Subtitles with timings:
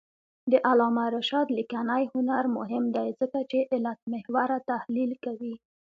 [0.51, 5.53] د علامه رشاد لیکنی هنر مهم دی ځکه چې علتمحوره تحلیل کوي.